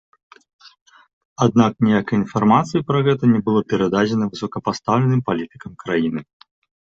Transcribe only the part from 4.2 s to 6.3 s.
высокапастаўленым палітыкам краіны.